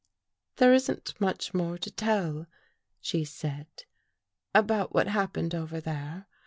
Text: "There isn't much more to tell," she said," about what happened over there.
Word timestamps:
"There 0.57 0.73
isn't 0.73 1.21
much 1.21 1.53
more 1.53 1.77
to 1.77 1.91
tell," 1.91 2.47
she 3.01 3.23
said," 3.23 3.67
about 4.55 4.95
what 4.95 5.05
happened 5.05 5.53
over 5.53 5.79
there. 5.79 6.27